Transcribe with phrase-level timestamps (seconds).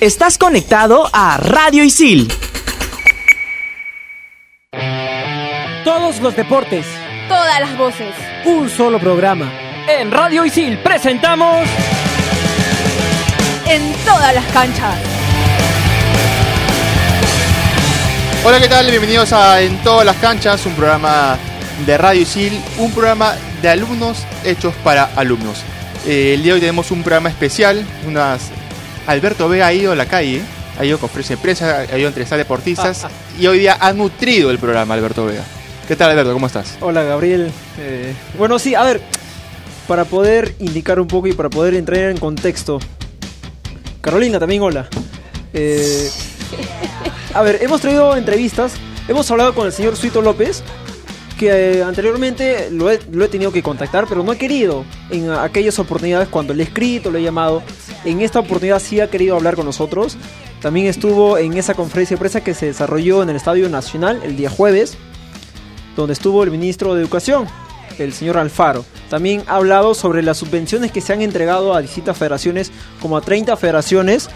[0.00, 2.32] Estás conectado a Radio Isil.
[5.84, 6.86] Todos los deportes.
[7.28, 8.14] Todas las voces.
[8.46, 9.52] Un solo programa.
[9.86, 11.68] En Radio Isil presentamos.
[13.66, 14.96] En todas las canchas.
[18.42, 18.86] Hola, ¿qué tal?
[18.86, 21.36] Bienvenidos a En todas las canchas, un programa
[21.84, 25.62] de Radio Isil, un programa de alumnos hechos para alumnos.
[26.06, 28.50] Eh, el día de hoy tenemos un programa especial, unas...
[29.06, 30.42] Alberto Vega ha ido a la calle,
[30.78, 33.06] ha ido a de prensa, ha ido a entrevistar deportistas
[33.38, 35.44] y hoy día ha nutrido el programa Alberto Vega.
[35.86, 36.32] ¿Qué tal Alberto?
[36.32, 36.76] ¿Cómo estás?
[36.80, 37.50] Hola Gabriel.
[37.78, 39.00] Eh, bueno, sí, a ver,
[39.88, 42.78] para poder indicar un poco y para poder entrar en contexto.
[44.00, 44.88] Carolina, también hola.
[45.52, 46.08] Eh,
[47.34, 48.74] a ver, hemos traído entrevistas,
[49.08, 50.62] hemos hablado con el señor Suito López,
[51.40, 55.30] que eh, anteriormente lo he, lo he tenido que contactar, pero no he querido en
[55.30, 57.62] aquellas oportunidades cuando le he escrito, le he llamado.
[58.04, 60.18] En esta oportunidad sí ha querido hablar con nosotros.
[60.60, 64.36] También estuvo en esa conferencia de prensa que se desarrolló en el Estadio Nacional el
[64.36, 64.98] día jueves,
[65.96, 67.46] donde estuvo el ministro de Educación,
[67.98, 68.84] el señor Alfaro.
[69.08, 73.22] También ha hablado sobre las subvenciones que se han entregado a distintas federaciones, como a
[73.22, 74.28] 30 federaciones,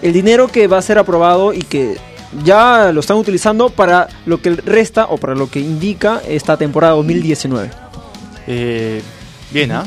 [0.00, 1.98] el dinero que va a ser aprobado y que
[2.44, 6.94] ya lo están utilizando para lo que resta o para lo que indica esta temporada
[6.94, 7.70] 2019.
[8.46, 9.02] Eh,
[9.50, 9.86] bien, ¿ah?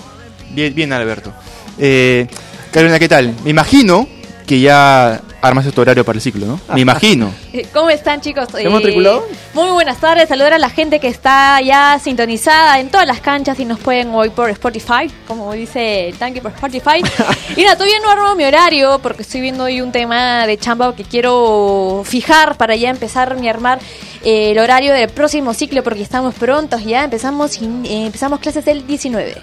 [0.51, 1.33] Bien, bien Alberto.
[1.77, 2.27] Eh,
[2.71, 3.33] Carolina, ¿qué tal?
[3.43, 4.07] Me imagino
[4.45, 6.59] que ya armas tu horario para el ciclo, ¿no?
[6.73, 7.31] Me imagino.
[7.55, 8.49] Eh, ¿Cómo están chicos?
[8.49, 9.25] ¿Te hemos matriculado?
[9.53, 13.57] Muy buenas tardes, saludar a la gente que está ya sintonizada en todas las canchas
[13.61, 17.01] y nos pueden oír por Spotify, como dice el tanque por Spotify.
[17.55, 20.93] y nada, todavía no armo mi horario porque estoy viendo hoy un tema de chamba
[20.93, 23.79] que quiero fijar para ya empezar mi armar
[24.25, 28.67] eh, el horario del próximo ciclo porque estamos prontos ya, empezamos, y- eh, empezamos clases
[28.67, 29.35] el 19.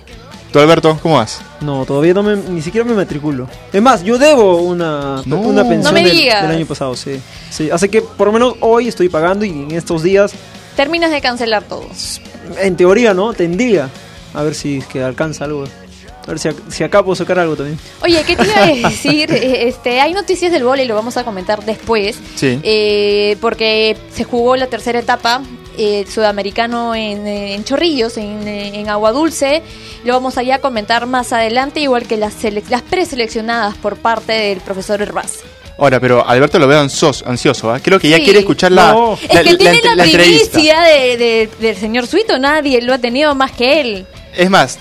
[0.52, 1.40] ¿Tú Alberto, cómo vas?
[1.60, 3.48] No, todavía no me, ni siquiera me matriculo.
[3.72, 5.36] Es más, yo debo una, No.
[5.40, 7.18] una pensión No del, año pasado, sí.
[7.50, 7.70] sí.
[7.70, 10.32] Así que por lo menos hoy estoy pagando y en estos días,
[10.76, 12.20] Terminas de cancelar todos.
[12.60, 13.32] en teoría, ¿no?
[13.34, 13.88] Tendría.
[14.34, 15.64] A ver si es que alcanza algo.
[15.64, 17.78] A ver si, ac- si acá puedo sacar algo también.
[18.02, 19.30] Oye, ¿qué te iba a decir?
[19.32, 22.18] Eh, Este, hay noticias del vóley, lo vamos a comentar después.
[22.36, 22.58] Sí.
[22.62, 25.42] Eh, porque se jugó la tercera etapa
[25.78, 29.62] eh, sudamericano en, eh, en Chorrillos, en, eh, en Agua Dulce.
[30.04, 34.32] Lo vamos allá a comentar más adelante, igual que las, sele- las preseleccionadas por parte
[34.32, 35.38] del profesor Herbaz.
[35.78, 37.80] Ahora, pero Alberto lo veo ansioso, ansioso ¿ah?
[37.82, 38.24] Creo que ya Sí.
[38.24, 39.14] quiere escuchar la, No.
[39.14, 40.50] Es que tiene la, entrevista.
[40.52, 44.06] primicia de- de- del señor Suito, nadie lo ha tenido más que él.
[44.36, 44.78] Es más,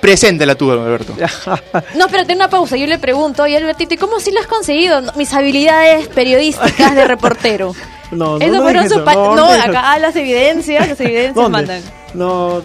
[0.00, 1.14] preséntala tú, Alberto.
[1.94, 2.76] No, espérate una pausa.
[2.76, 5.00] Yo le pregunto, oye Albertito, ¿y cómo si lo has conseguido?
[5.14, 7.74] Mis habilidades periodísticas de reportero.
[8.12, 11.00] No, no, Eso no fueron dije sus eso, pa- no, No, acá las evidencias, las
[11.00, 11.50] evidencias ¿Dónde?
[11.58, 11.82] mandan.
[12.14, 12.62] No.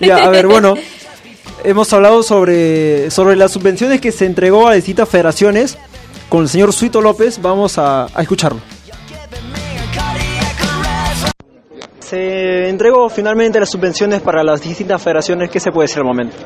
[0.00, 0.74] Ya, a ver, bueno.
[1.64, 5.76] Hemos hablado sobre, sobre las subvenciones que se entregó a distintas federaciones
[6.28, 7.40] con el señor Suito López.
[7.42, 8.60] Vamos a, a escucharlo.
[12.00, 15.50] Se entregó finalmente las subvenciones para las distintas federaciones.
[15.50, 16.36] ¿Qué se puede decir al momento?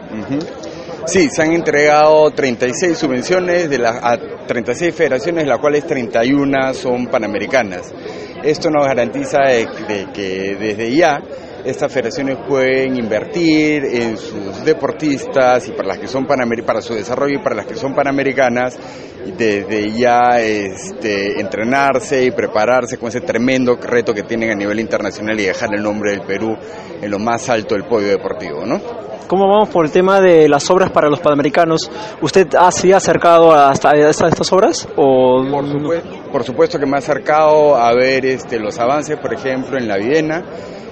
[1.06, 6.72] Sí, se han entregado 36 subvenciones de las a 36 federaciones, de las cuales 31
[6.74, 7.92] son panamericanas.
[8.42, 11.20] Esto nos garantiza de, que desde ya
[11.64, 17.38] estas federaciones pueden invertir en sus deportistas y para las que son para su desarrollo
[17.38, 18.78] y para las que son panamericanas
[19.36, 25.38] desde ya este, entrenarse y prepararse con ese tremendo reto que tienen a nivel internacional
[25.38, 26.56] y dejar el nombre del Perú
[27.02, 29.09] en lo más alto del podio deportivo, ¿no?
[29.30, 31.88] ¿Cómo vamos por el tema de las obras para los panamericanos?
[32.20, 34.88] ¿Usted ha, ha acercado hasta estas obras?
[34.96, 35.40] O
[36.32, 39.98] Por supuesto, que me ha acercado a ver este, los avances, por ejemplo, en la
[39.98, 40.42] Videna.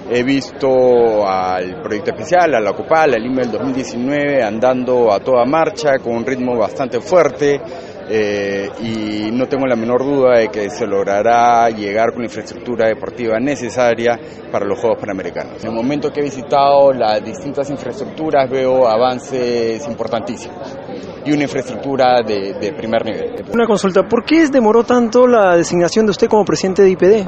[0.09, 5.43] He visto al proyecto especial, a la Copal, al IME del 2019, andando a toda
[5.43, 7.59] marcha, con un ritmo bastante fuerte.
[8.09, 12.87] Eh, y no tengo la menor duda de que se logrará llegar con la infraestructura
[12.87, 14.19] deportiva necesaria
[14.51, 15.63] para los Juegos Panamericanos.
[15.63, 20.75] En el momento que he visitado las distintas infraestructuras veo avances importantísimos
[21.23, 23.45] y una infraestructura de, de primer nivel.
[23.53, 27.27] Una consulta, ¿por qué demoró tanto la designación de usted como presidente de IPD?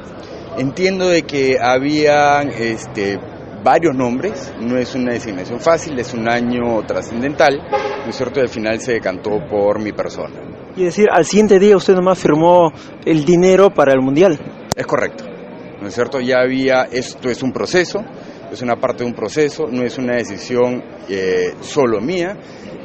[0.57, 3.19] Entiendo de que habían este,
[3.63, 7.57] varios nombres, no es una designación fácil, es un año trascendental,
[8.03, 8.41] ¿no es cierto?
[8.41, 10.50] Al final se decantó por mi persona.
[10.75, 12.71] Y decir, al siguiente día usted nomás firmó
[13.05, 14.39] el dinero para el Mundial.
[14.75, 15.25] Es correcto,
[15.81, 16.19] ¿no es cierto?
[16.19, 17.99] Ya había, esto es un proceso,
[18.51, 22.37] es una parte de un proceso, no es una decisión eh, solo mía.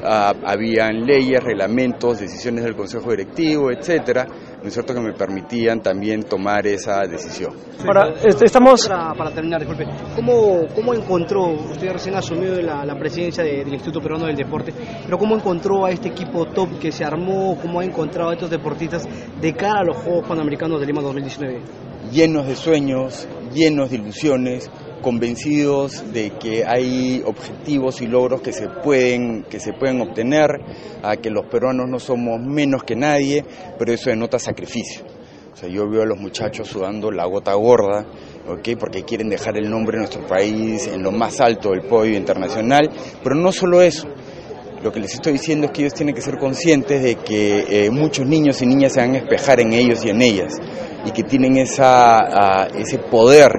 [0.03, 4.27] Ah, habían leyes, reglamentos, decisiones del Consejo Directivo, etcétera,
[4.67, 7.53] ¿no es cierto?, que me permitían también tomar esa decisión.
[7.87, 8.89] Ahora, este, estamos...
[8.89, 9.85] Para, para terminar, disculpe,
[10.17, 14.75] ¿cómo, cómo encontró, usted recién asumió la, la presidencia de- del Instituto Peruano del Deporte,
[15.05, 18.51] pero cómo encontró a este equipo top que se armó, cómo ha encontrado a estos
[18.51, 19.07] deportistas
[19.41, 21.61] de cara a los Juegos Panamericanos de Lima 2019?
[22.13, 24.71] llenos de sueños, llenos de ilusiones,
[25.03, 30.51] convencidos de que hay objetivos y logros que se pueden, que se pueden obtener,
[31.03, 33.45] a que los peruanos no somos menos que nadie,
[33.79, 35.05] pero eso denota sacrificio.
[35.53, 38.05] O sea, yo veo a los muchachos sudando la gota gorda,
[38.47, 38.79] ¿ok?
[38.79, 42.91] porque quieren dejar el nombre de nuestro país en lo más alto del podio internacional,
[43.23, 44.07] pero no solo eso.
[44.83, 47.91] Lo que les estoy diciendo es que ellos tienen que ser conscientes de que eh,
[47.91, 50.53] muchos niños y niñas se van a espejar en ellos y en ellas
[51.07, 53.53] y que tienen esa, ah, ese poder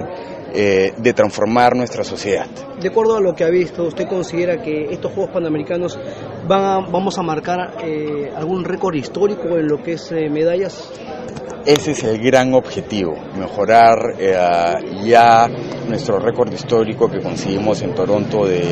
[0.54, 2.46] eh, de transformar nuestra sociedad.
[2.80, 5.98] De acuerdo a lo que ha visto, ¿usted considera que estos Juegos Panamericanos
[6.46, 10.90] van a- vamos a marcar eh, algún récord histórico en lo que es eh, medallas?
[11.66, 13.96] Ese es el gran objetivo, mejorar
[15.04, 15.48] ya
[15.86, 18.62] nuestro récord histórico que conseguimos en Toronto de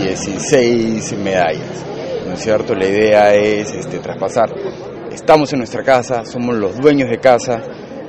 [0.00, 1.84] 16 medallas.
[2.26, 2.74] ¿No es cierto?
[2.74, 4.50] La idea es este, traspasar.
[5.12, 7.60] Estamos en nuestra casa, somos los dueños de casa,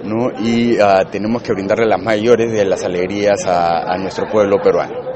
[0.04, 0.30] ¿no?
[0.40, 5.10] Y ah, tenemos que brindarle las mayores de las alegrías a, a nuestro pueblo peruano.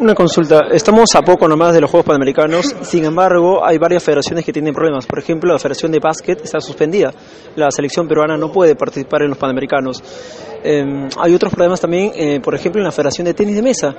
[0.00, 4.44] Una consulta, estamos a poco nomás de los Juegos Panamericanos, sin embargo hay varias federaciones
[4.44, 5.06] que tienen problemas.
[5.06, 7.12] Por ejemplo, la Federación de Básquet está suspendida,
[7.56, 10.00] la selección peruana no puede participar en los Panamericanos.
[10.62, 13.94] Eh, hay otros problemas también, eh, por ejemplo, en la Federación de Tenis de Mesa.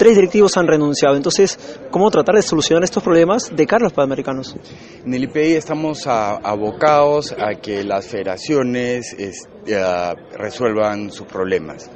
[0.00, 1.58] Tres directivos han renunciado, entonces,
[1.90, 4.56] ¿cómo tratar de solucionar estos problemas de cara a los Panamericanos?
[5.04, 11.90] En el IPI estamos abocados a que las federaciones es- eh, resuelvan sus problemas.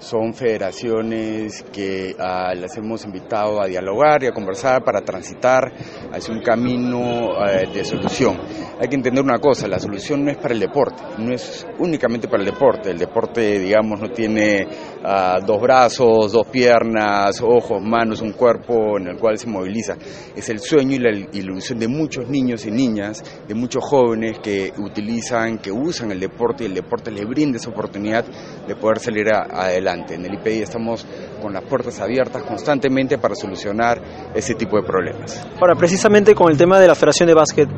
[0.00, 5.72] Son federaciones que ah, las hemos invitado a dialogar y a conversar para transitar
[6.12, 8.36] hacia un camino eh, de solución.
[8.78, 12.28] Hay que entender una cosa, la solución no es para el deporte, no es únicamente
[12.28, 12.90] para el deporte.
[12.90, 14.68] El deporte, digamos, no tiene
[15.02, 19.96] ah, dos brazos, dos piernas, ojos, manos, un cuerpo en el cual se moviliza.
[20.34, 24.74] Es el sueño y la ilusión de muchos niños y niñas, de muchos jóvenes que
[24.76, 28.26] utilizan, que usan el deporte y el deporte les brinda esa oportunidad
[28.66, 30.16] de poder salir adelante.
[30.16, 31.06] En el IPI estamos
[31.40, 34.02] con las puertas abiertas constantemente para solucionar
[34.34, 35.46] ese tipo de problemas.
[35.58, 37.68] Ahora, precisamente con el tema de la Federación de Básquet,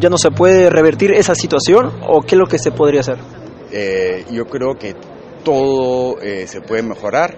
[0.00, 3.18] ¿ya no se puede revertir esa situación o qué es lo que se podría hacer?
[3.72, 4.94] Eh, yo creo que
[5.44, 7.36] todo eh, se puede mejorar.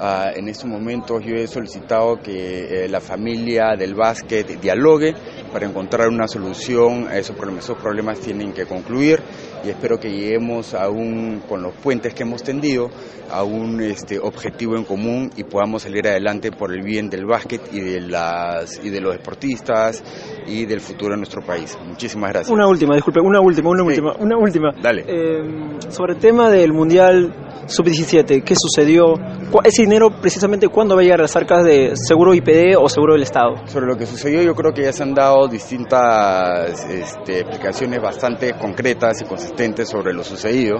[0.00, 5.12] Ah, en estos momentos yo he solicitado que eh, la familia del básquet dialogue
[5.52, 7.64] para encontrar una solución a esos problemas.
[7.64, 9.20] Esos problemas tienen que concluir
[9.64, 12.90] y espero que lleguemos a un, con los puentes que hemos tendido
[13.30, 17.60] a un este, objetivo en común y podamos salir adelante por el bien del básquet
[17.72, 20.02] y de, las, y de los deportistas
[20.46, 21.76] y del futuro de nuestro país.
[21.86, 22.50] Muchísimas gracias.
[22.50, 23.88] Una última, disculpe, una última, una Sí.
[23.88, 24.72] última, una última.
[24.80, 25.04] Dale.
[25.06, 25.42] Eh,
[25.90, 27.32] sobre el tema del Mundial
[27.68, 29.14] Sub-17, ¿qué sucedió?
[29.62, 33.12] Ese dinero, precisamente, ¿cuándo va a llegar a las arcas de Seguro IPD o Seguro
[33.12, 33.66] del Estado?
[33.66, 38.54] Sobre lo que sucedió, yo creo que ya se han dado distintas este, explicaciones bastante
[38.54, 40.78] concretas y consistentes sobre lo sucedido,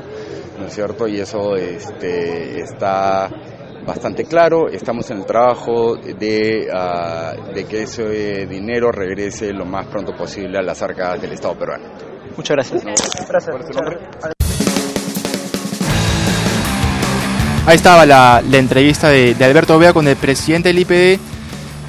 [0.59, 1.07] ¿no es cierto?
[1.07, 3.31] Y eso este, está
[3.87, 4.69] bastante claro.
[4.69, 10.59] Estamos en el trabajo de, ah, de que ese dinero regrese lo más pronto posible
[10.59, 11.85] a las arcas del Estado peruano.
[12.37, 12.85] Muchas gracias.
[12.85, 14.38] Gracias.
[17.69, 21.21] Ahí estaba la, entrevista de, Alberto Vea con el presidente del IPD,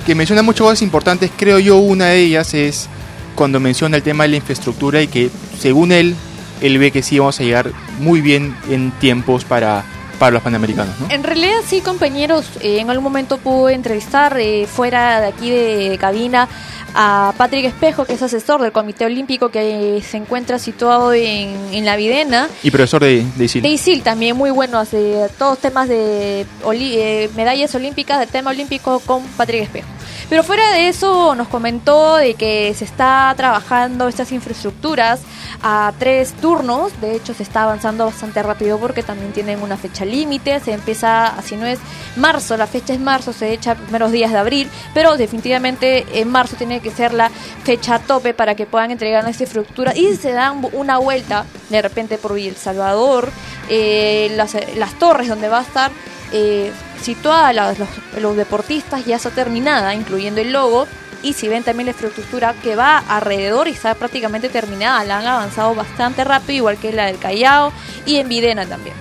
[0.06, 1.32] que menciona muchas cosas importantes.
[1.38, 2.90] Creo yo una de ellas es
[3.34, 6.18] cuando menciona el tema de la infraestructura y que según él,
[6.60, 9.86] él ve que sí vamos a llegar muy bien en tiempos para,
[10.20, 11.00] para los panamericanos.
[11.00, 11.10] ¿no?
[11.12, 15.98] En realidad sí, compañeros, eh, en algún momento pude entrevistar eh, fuera de aquí de
[15.98, 16.50] cabina
[16.96, 21.86] a Patrick Espejo, que es asesor del Comité Olímpico que se encuentra situado en, en
[21.86, 22.50] La Videna.
[22.64, 23.62] Y profesor de, de ISIL.
[23.62, 28.52] De ISIL también muy bueno, hace todos temas de oli- eh, medallas olímpicas, de tema
[28.52, 29.88] olímpico con Patrick Espejo.
[30.30, 35.22] Pero fuera de eso nos comentó de que se está trabajando estas infraestructuras
[35.64, 40.06] a tres turnos, de hecho se está avanzando bastante rápido porque también tienen una fecha
[40.06, 41.80] límite, se empieza, si no es
[42.16, 46.56] marzo, la fecha es marzo, se echa primeros días de abril, pero definitivamente en marzo
[46.56, 47.30] tiene que ser la
[47.64, 52.20] fecha tope para que puedan entregar esta infraestructura y se dan una vuelta de repente
[52.20, 53.32] por El Salvador,
[53.68, 55.92] eh, las, las torres donde va a estar
[56.32, 56.72] eh,
[57.02, 57.90] situada las- los,
[58.22, 60.88] los deportistas ya está terminada, incluyendo el logo.
[61.22, 65.28] Y si ven también la infraestructura que va alrededor y está prácticamente terminada, la han
[65.28, 67.74] avanzado bastante rápido, igual que la del Callao
[68.06, 68.96] y en Videna también.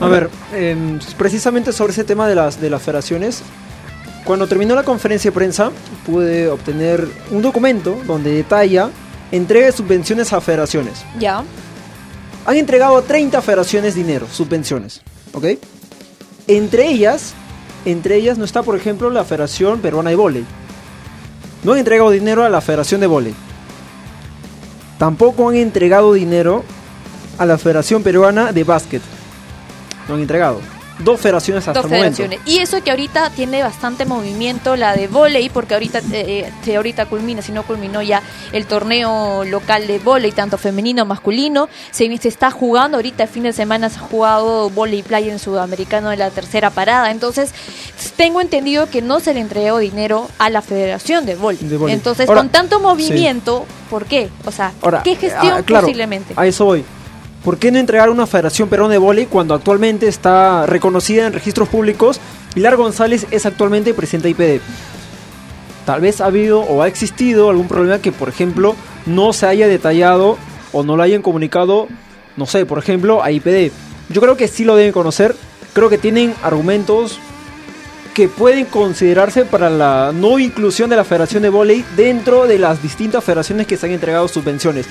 [0.00, 3.42] A ver, em, precisamente sobre ese tema de las, de las federaciones,
[4.24, 5.70] cuando terminó la conferencia de prensa,
[6.04, 8.90] pude obtener un documento donde detalla
[9.30, 11.04] entrega de subvenciones a federaciones.
[11.20, 11.44] Ya.
[12.46, 15.46] Han entregado a 30 federaciones dinero, subvenciones, ¿ok?
[16.48, 17.34] Entre ellas,
[17.84, 20.44] entre ellas no está, por ejemplo, la Federación Peruana de Voley.
[21.62, 23.34] No han entregado dinero a la Federación de Voley.
[24.98, 26.64] Tampoco han entregado dinero
[27.36, 29.02] a la Federación Peruana de Básquet.
[30.08, 30.60] No han entregado.
[30.98, 32.40] Dos federaciones hasta Dos el federaciones.
[32.46, 37.06] Y eso que ahorita tiene bastante movimiento la de volei, porque ahorita, eh, si ahorita
[37.06, 41.68] culmina, si no culminó ya el torneo local de volei, tanto femenino masculino.
[41.90, 45.38] Se, se está jugando, ahorita el fin de semana se ha jugado volei playa en
[45.38, 47.10] Sudamericano de la tercera parada.
[47.10, 47.52] Entonces,
[48.16, 51.60] tengo entendido que no se le entregó dinero a la Federación de volei.
[51.88, 54.28] Entonces, Ahora, con tanto movimiento, ¿por qué?
[54.44, 56.34] O sea, Ahora, ¿qué gestión ah, claro, posiblemente?
[56.36, 56.84] A eso voy.
[57.48, 61.66] ¿Por qué no entregar una Federación Peruana de Voley cuando actualmente está reconocida en registros
[61.70, 62.20] públicos?
[62.52, 64.62] Pilar González es actualmente presidenta de IPD.
[65.86, 68.76] Tal vez ha habido o ha existido algún problema que, por ejemplo,
[69.06, 70.36] no se haya detallado
[70.72, 71.88] o no lo hayan comunicado,
[72.36, 73.72] no sé, por ejemplo, a IPD.
[74.10, 75.34] Yo creo que sí lo deben conocer.
[75.72, 77.18] Creo que tienen argumentos
[78.12, 82.82] que pueden considerarse para la no inclusión de la Federación de Voley dentro de las
[82.82, 84.86] distintas federaciones que se han entregado subvenciones.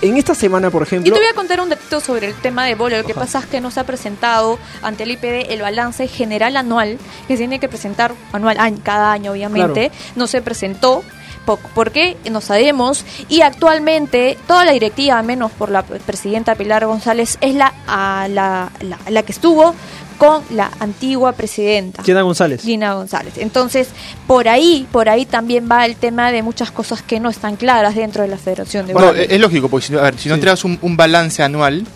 [0.00, 2.64] En esta semana, por Y ejemplo, te voy a contar un datito sobre el tema
[2.66, 3.00] de volei.
[3.00, 3.22] Lo que Ajá.
[3.22, 7.34] pasa es que no se ha presentado ante el IPD el balance general anual, que
[7.34, 9.90] se tiene que presentar anual, cada año obviamente.
[10.14, 11.02] No se presentó.
[11.46, 12.16] Po- ¿Por qué?
[12.30, 13.04] No sabemos.
[13.28, 18.70] Y actualmente toda la directiva, menos por la presidenta Pilar González, es la, a la,
[18.80, 19.74] la, la que estuvo
[20.18, 22.02] con la antigua presidenta.
[22.02, 22.60] Gina González.
[22.62, 23.34] Gina González.
[23.38, 23.88] Entonces,
[24.26, 27.94] por ahí, por ahí también va el tema de muchas cosas que no están claras
[27.94, 30.28] dentro de la Federación de Bueno, es es lógico, porque si no, a ver, si
[30.28, 31.86] no entregas un, un balance anual,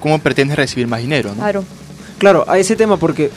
[0.00, 1.30] ¿cómo pretendes recibir más dinero?
[1.30, 1.36] ¿no?
[1.36, 1.64] Claro.
[2.18, 3.30] Claro, a ese tema porque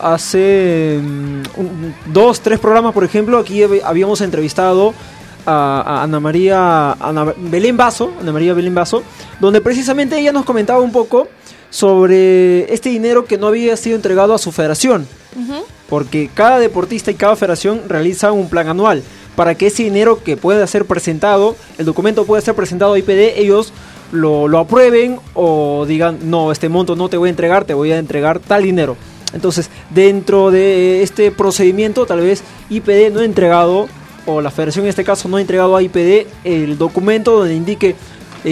[0.00, 4.94] hace mm, un- dos, tres programas, por ejemplo, aquí hab- habíamos entrevistado
[5.46, 9.02] a, a Ana María Ana Belén Vaso, Ana María Belén Vaso,
[9.40, 11.28] donde precisamente ella nos comentaba un poco
[11.70, 15.06] sobre este dinero que no había sido entregado a su federación,
[15.88, 19.02] porque cada deportista y cada federación realiza un plan anual.
[19.36, 23.38] Para que ese dinero que pueda ser presentado, el documento pueda ser presentado a IPD,
[23.38, 23.72] ellos
[24.10, 27.92] lo, lo aprueben o digan, no, este monto no te voy a entregar, te voy
[27.92, 28.96] a entregar tal dinero.
[29.32, 33.88] Entonces, dentro de este procedimiento, tal vez IPD no ha entregado,
[34.26, 37.94] o la federación en este caso no ha entregado a IPD el documento donde indique,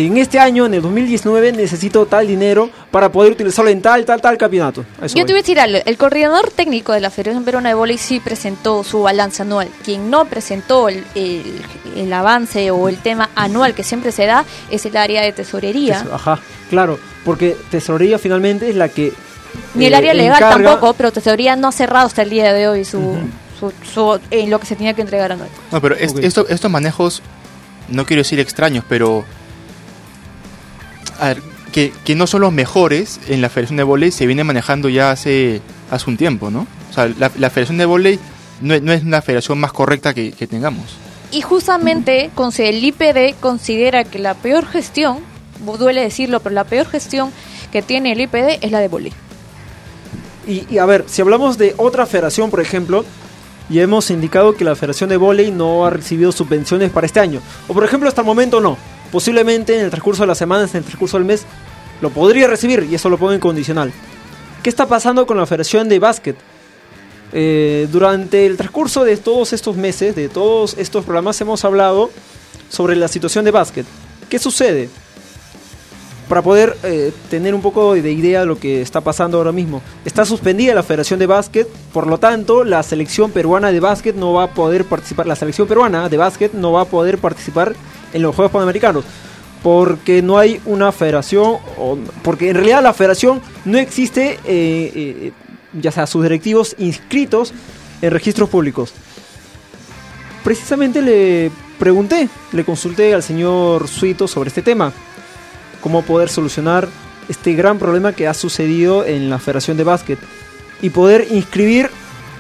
[0.05, 4.21] en este año, en el 2019, necesito tal dinero para poder utilizarlo en tal, tal,
[4.21, 4.85] tal campeonato.
[5.03, 5.26] Eso Yo voy.
[5.26, 5.79] te voy a decir algo.
[5.87, 9.69] El coordinador técnico de la Federación Peruana de Voleibol sí presentó su balance anual.
[9.85, 11.62] Quien no presentó el, el-
[11.97, 16.00] el avance o el tema anual que siempre se da es el área de tesorería.
[16.00, 16.38] Eso, Ajá,
[16.69, 19.12] claro, porque tesorería finalmente es la que...
[19.75, 22.53] Ni el eh, área legal encarga- tampoco, pero tesorería no ha cerrado hasta el día
[22.53, 23.17] de hoy su,
[23.59, 25.49] su, su- en lo que se tenía que entregar anual.
[25.73, 27.23] No, pero es- esto- estos manejos,
[27.88, 29.25] no quiero decir extraños, pero.
[31.20, 31.42] A ver,
[31.73, 35.11] que, que no son los mejores en la Federación de Voley se viene manejando ya
[35.11, 36.66] hace, hace un tiempo, ¿no?
[36.90, 38.18] O sea, la, la Federación de Voley
[38.61, 40.96] no, es- no es la federación más correcta que, que tengamos.
[41.32, 45.18] Y justamente con- el IPD considera que la peor gestión,
[45.78, 47.30] duele decirlo, pero la peor gestión
[47.73, 49.18] que tiene el IPD es la de voleibol.
[50.46, 53.04] Y, y a ver, si hablamos de otra federación, por ejemplo,
[53.68, 57.40] ya hemos indicado que la Federación de Voley no ha recibido subvenciones para este año.
[57.66, 58.78] O por ejemplo, hasta el momento no.
[59.16, 61.46] Posiblemente en el transcurso de las semanas, en el transcurso del mes,
[62.02, 63.90] lo podría recibir y eso lo pongo en condicional.
[64.62, 66.37] ¿Qué está pasando con la Federación de Básquet?
[67.32, 72.11] Eh, durante el transcurso de todos estos meses, de todos estos programas, hemos hablado
[72.68, 73.87] sobre la situación de básquet.
[74.28, 74.90] ¿Qué sucede?
[76.28, 79.80] Para poder eh, tener un poco de idea de lo que está pasando ahora mismo.
[80.04, 84.35] Está suspendida la Federación de Básquet, por lo tanto, la selección peruana de básquet no
[84.35, 85.26] va a poder participar.
[85.26, 87.75] La selección peruana de básquet no va a poder participar
[88.13, 89.05] en los Juegos Panamericanos.
[89.63, 95.33] Porque no hay una federación, o- porque en realidad la federación no existe, eh, eh,
[95.81, 97.53] ya sea sus directivos inscritos
[98.03, 98.93] en registros públicos.
[100.45, 104.93] Precisamente le pregunté, le consulté al señor Suito sobre este tema
[105.81, 106.89] cómo poder solucionar
[107.29, 110.19] este gran problema que ha sucedido en la Federación de Básquet
[110.81, 111.91] y poder inscribir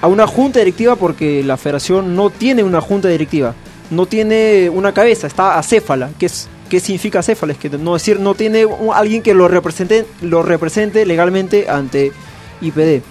[0.00, 3.54] a una junta directiva porque la federación no tiene una junta directiva,
[3.90, 7.52] no tiene una cabeza, está acéfala, que es ¿qué significa acéfala?
[7.52, 12.12] Es que no decir no tiene alguien que lo represente lo represente legalmente ante
[12.60, 13.02] IPD.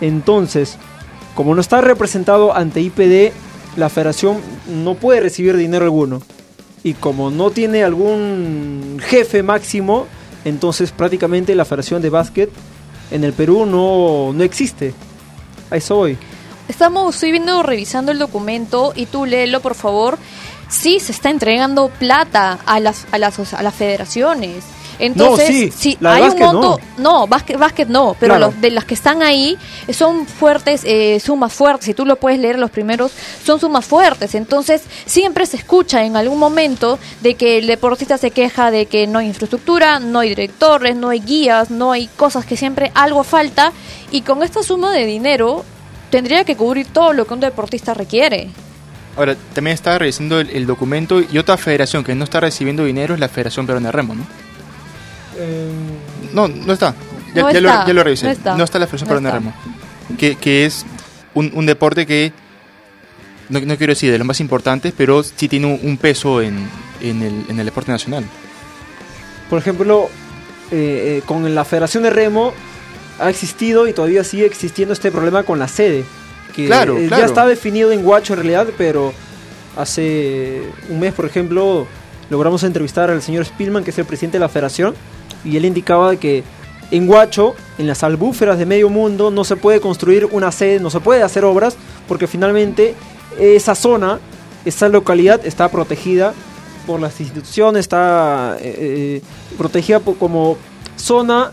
[0.00, 0.78] Entonces,
[1.34, 3.32] como no está representado ante IPD,
[3.76, 6.22] la federación no puede recibir dinero alguno
[6.86, 10.06] y como no tiene algún jefe máximo,
[10.44, 12.48] entonces prácticamente la Federación de Básquet
[13.10, 14.94] en el Perú no, no existe.
[15.68, 16.16] A eso voy.
[16.68, 20.18] Estamos, estoy viendo, revisando el documento y tú léelo, por favor.
[20.68, 24.64] Sí, se está entregando plata a las, a las, a las federaciones.
[24.98, 28.46] Entonces, sí, si hay un monto, no, básquet, básquet no, pero Claro.
[28.46, 29.58] los de las que están ahí
[29.92, 31.84] son fuertes, eh, sumas fuertes.
[31.86, 33.12] Si tú lo puedes leer los primeros,
[33.44, 34.34] son sumas fuertes.
[34.34, 39.06] Entonces, siempre se escucha en algún momento de que el deportista se queja de que
[39.06, 43.22] no hay infraestructura, no hay directores, no hay guías, no hay cosas que siempre algo
[43.22, 43.72] falta.
[44.10, 45.64] Y con esta suma de dinero
[46.10, 48.48] tendría que cubrir todo lo que un deportista requiere.
[49.16, 53.14] Ahora, también estaba revisando el, el documento y otra federación que no está recibiendo dinero
[53.14, 54.26] es la Federación Peruana de Remo, ¿no?
[56.32, 56.94] No, no está.
[57.34, 58.26] Ya, No ya está, lo, ya lo revisé.
[58.26, 58.78] no está.
[58.78, 59.34] la Federación No Peruana de.
[59.38, 59.54] Remo.
[60.18, 60.84] Que, que es
[61.34, 62.32] un, un deporte que,
[63.48, 66.68] no, no quiero decir de los más importantes, pero sí tiene un, un peso en,
[67.00, 68.24] en, el, en el deporte nacional.
[69.50, 70.08] Por ejemplo,
[70.70, 72.52] eh, eh, con la Federación de Remo
[73.18, 76.04] ha existido y todavía sigue existiendo este problema con la sede.
[76.54, 77.22] Que Claro, eh, claro.
[77.22, 79.12] ya está definido en Guacho en realidad, pero
[79.76, 81.86] hace un mes, por ejemplo,
[82.30, 84.94] logramos entrevistar al señor Spillman, que es el presidente de la federación,
[85.44, 86.42] y él indicaba que
[86.90, 90.90] en Guacho, en las albúferas de medio mundo, no se puede construir una sede, no
[90.90, 91.76] se puede hacer obras,
[92.08, 92.94] porque finalmente
[93.38, 94.18] esa zona,
[94.64, 96.32] esa localidad está protegida
[96.86, 99.22] por las instituciones, está eh, eh,
[99.58, 100.56] protegida po- como
[100.96, 101.50] zona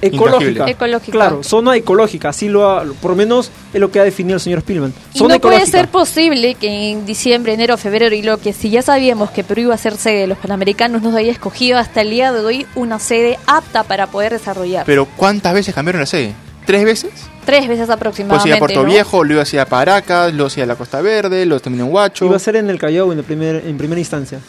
[0.00, 0.66] ecológica.
[1.10, 4.40] Claro, zona ecológica, así lo ha, por lo menos es lo que ha definido el
[4.40, 4.92] señor Spillman.
[5.12, 8.70] Y Zona no puede ser posible que en diciembre, enero, febrero y lo que si
[8.70, 12.00] ya sabíamos que Perú iba a ser sede de los Panamericanos, nos haya escogido hasta
[12.00, 14.86] el día de hoy una sede apta para poder desarrollar.
[14.86, 16.34] Pero ¿cuántas veces cambiaron la sede?
[16.66, 17.10] ¿Tres veces?
[17.44, 18.48] Tres veces Pues aproximadamente.
[18.48, 18.88] iba a Puerto ¿no?
[18.88, 22.24] Viejo, luego hacia Paracas, luego hacia la Costa Verde, luego terminó en Huacho.
[22.24, 24.40] Iba a ser en el Callao en, el primer, en primera instancia.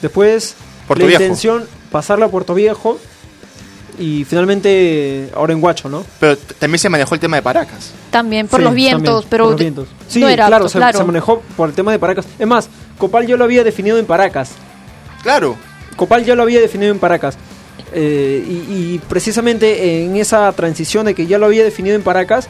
[0.00, 0.56] Después,
[0.88, 1.22] Puerto la Viejo.
[1.22, 2.98] intención, pasarla a Puerto Viejo
[3.98, 6.04] y finalmente ahora en Guacho, ¿no?
[6.18, 7.92] Pero también se manejó el tema de Paracas.
[8.10, 9.88] También por Sí, los vientos, también, pero por los vientos.
[10.08, 10.98] Sí, no era claro, apto, se, claro.
[10.98, 12.26] se manejó por el tema de Paracas.
[12.38, 12.68] Es más,
[12.98, 14.52] Copal yo lo había definido en Paracas.
[15.22, 15.56] Claro.
[15.96, 17.36] Copal ya lo había definido en Paracas.
[17.94, 22.48] Eh, y, y precisamente en esa transición de que ya lo había definido en Paracas,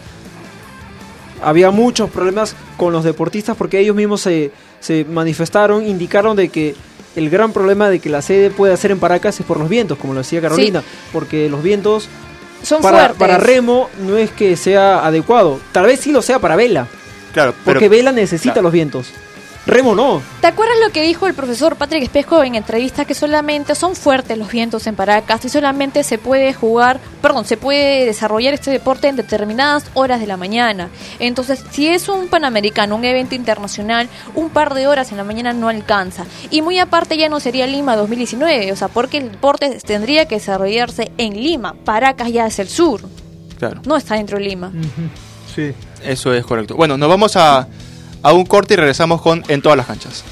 [1.43, 6.75] había muchos problemas con los deportistas porque ellos mismos se, se manifestaron, indicaron de que
[7.16, 9.99] el gran problema de que la sede pueda ser en Paracas es por los vientos,
[9.99, 12.09] como lo decía Carolina, porque los vientos
[12.62, 13.18] Son para, fuertes.
[13.18, 16.87] para remo no es que sea adecuado, tal vez sí lo sea para vela,
[17.33, 18.62] Claro, pero porque vela necesita claro.
[18.64, 19.11] los vientos,
[19.66, 20.22] remo no.
[20.40, 23.05] ¿Te acuerdas lo que dijo el profesor Patrick Espejo en entrevista?
[23.05, 27.57] Que solamente son fuertes los vientos en Paracas y solamente se puede jugar, perdón, se
[27.57, 30.88] puede desarrollar este deporte en determinadas horas de la mañana.
[31.18, 35.53] Entonces, si es un panamericano, un evento internacional, un par de horas en la mañana
[35.53, 36.25] no alcanza.
[36.51, 40.37] Y muy aparte ya no sería Lima 2019, o sea, porque el deporte tendría que
[40.37, 41.75] desarrollarse en Lima.
[41.85, 43.03] Paracas ya es el sur,
[43.59, 44.72] claro, no está dentro de Lima.
[45.55, 45.72] Sí.
[46.03, 46.75] eso es correcto.
[46.75, 47.68] Bueno, nos vamos a,
[48.23, 50.25] a un corte y regresamos con En todas las canchas.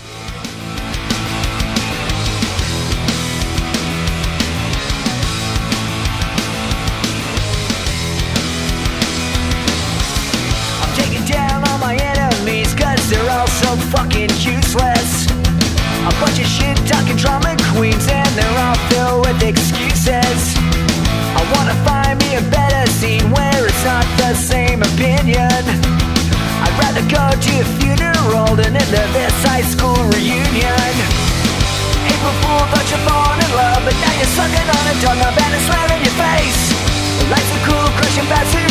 [24.31, 24.59] I'm
[26.90, 30.74] Rather go to a funeral than into this high school reunion.
[32.03, 35.55] April Fool thought you fallen in love, but now you're sucking on a doorknob and
[35.55, 35.70] it's
[36.03, 36.74] your face.
[37.31, 38.69] Life's a cool, crushing passive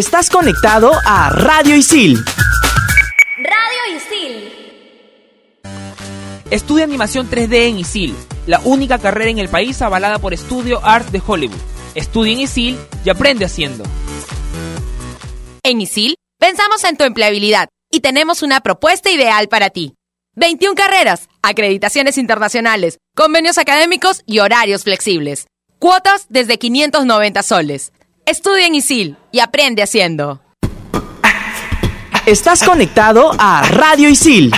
[0.00, 2.16] Estás conectado a Radio Isil.
[3.36, 4.50] Radio Isil.
[6.50, 11.12] Estudia animación 3D en ISIL, la única carrera en el país avalada por Studio Arts
[11.12, 11.60] de Hollywood.
[11.94, 13.84] Estudia en ISIL y aprende haciendo.
[15.62, 19.96] En ISIL, pensamos en tu empleabilidad y tenemos una propuesta ideal para ti.
[20.34, 25.46] 21 carreras, acreditaciones internacionales, convenios académicos y horarios flexibles.
[25.78, 27.92] Cuotas desde 590 soles.
[28.26, 30.40] Estudia en ISIL y aprende haciendo.
[32.26, 34.52] Estás conectado a Radio Isil.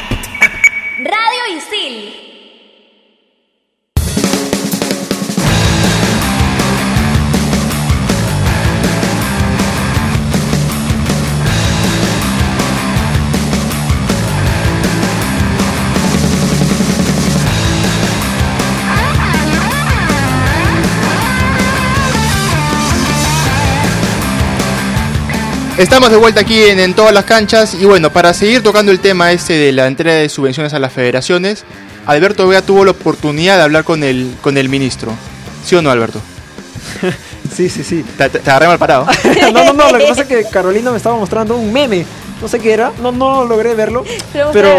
[25.83, 29.01] Estamos de vuelta aquí en, en todas las canchas y bueno, para seguir tocando el
[29.01, 31.65] tema este de la entrega de subvenciones a las federaciones,
[32.07, 35.13] Alberto Vega tuvo la oportunidad de hablar con el, con el ministro.
[35.65, 36.21] ¿Sí o no, Alberto?
[37.55, 38.03] Sí, sí, sí.
[38.17, 39.07] Te, te, te agarré mal parado.
[39.53, 42.07] no, no, no, lo que pasa es que Carolina me estaba mostrando un meme.
[42.41, 44.05] No sé qué era, no, no logré verlo.
[44.55, 44.73] Pero,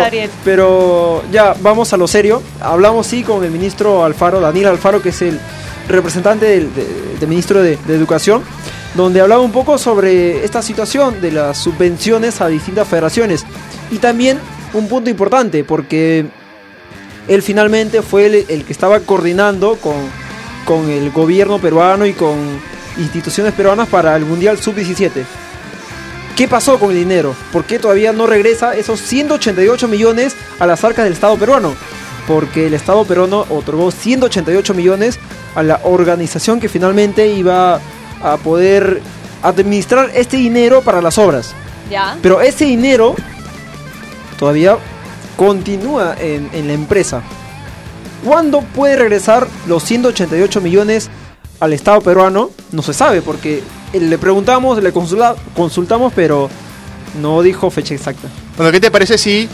[0.43, 2.41] Pero, ya, vamos a lo serio.
[2.59, 5.39] Hablamos sí con el ministro Alfaro, Daniel Alfaro, que es el
[5.87, 8.41] representante del, de- del ministro de, de Educación,
[8.95, 13.45] donde hablaba un poco sobre esta situación de las subvenciones a distintas federaciones.
[13.91, 14.39] Y también
[14.73, 16.25] un punto importante, porque
[17.27, 19.95] él finalmente fue el, que estaba coordinando con,
[20.65, 22.37] con el gobierno peruano y con
[22.97, 25.23] instituciones peruanas para el Mundial Sub-17.
[26.35, 27.35] ¿Qué pasó con el dinero?
[27.51, 31.75] ¿Por qué todavía no regresa esos 188 millones a las arcas del Estado peruano?
[32.27, 35.19] Porque el Estado peruano otorgó 188 millones
[35.53, 37.79] a la organización que finalmente iba
[38.23, 39.01] a poder
[39.41, 41.53] administrar este dinero para las obras.
[41.89, 42.17] Ya.
[42.21, 43.15] Pero ese dinero
[44.39, 44.77] todavía
[45.37, 47.21] continúa en, en la empresa.
[48.23, 51.09] ¿Cuándo puede regresar los 188 millones
[51.59, 52.51] al Estado peruano?
[52.71, 53.61] No se sabe porque
[53.93, 56.49] le preguntamos, le consulta- consultamos, pero
[57.21, 58.27] no dijo fecha exacta.
[58.55, 59.49] Bueno, ¿qué te parece si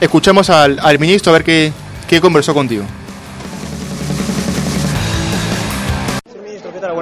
[0.00, 1.72] escuchamos al, al ministro a ver qué,
[2.08, 2.84] qué conversó contigo?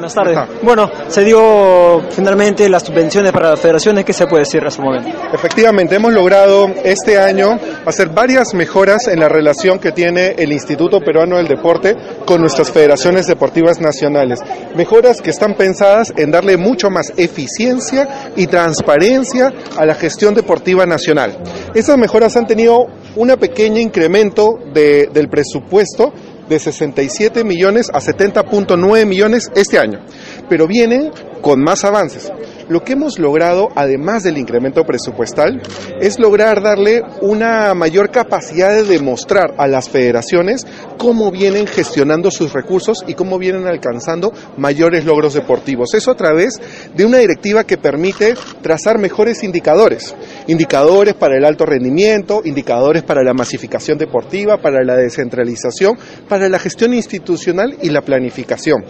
[0.02, 0.36] Buenas tardes.
[0.62, 4.04] Bueno, se dio finalmente las subvenciones para las federaciones.
[4.04, 5.16] ¿Qué se puede decir hasta el momento?
[5.32, 10.98] Efectivamente, hemos logrado este año hacer varias mejoras en la relación que tiene el Instituto
[10.98, 14.40] Peruano del Deporte con nuestras federaciones deportivas nacionales.
[14.74, 20.84] Mejoras que están pensadas en darle mucho más eficiencia y transparencia a la gestión deportiva
[20.84, 21.38] nacional.
[21.76, 26.12] Estas mejoras han tenido un pequeño incremento de- del presupuesto
[26.48, 30.00] de 67 millones a 70.9 millones este año,
[30.48, 32.30] pero vienen con más avances.
[32.72, 35.60] Lo que hemos logrado, además del incremento presupuestal,
[36.00, 42.54] es lograr darle una mayor capacidad de demostrar a las federaciones cómo vienen gestionando sus
[42.54, 45.92] recursos y cómo vienen alcanzando mayores logros deportivos.
[45.92, 46.58] Eso a través
[46.94, 50.14] de una directiva que permite trazar mejores indicadores.
[50.46, 56.58] Indicadores para el alto rendimiento, indicadores para la masificación deportiva, para la descentralización, para la
[56.58, 58.82] gestión institucional y la planificación.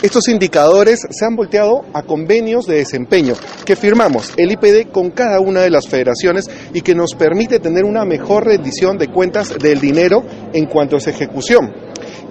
[0.00, 3.17] Estos indicadores se han volteado a convenios de desempeño
[3.64, 7.84] que firmamos el IPD con cada una de las federaciones y que nos permite tener
[7.84, 11.72] una mejor rendición de cuentas del dinero en cuanto a su ejecución.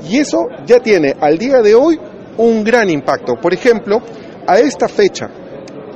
[0.09, 1.99] Y eso ya tiene al día de hoy
[2.37, 3.35] un gran impacto.
[3.41, 4.01] Por ejemplo,
[4.47, 5.29] a esta fecha,